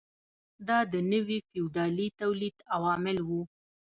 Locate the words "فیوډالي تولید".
1.47-2.57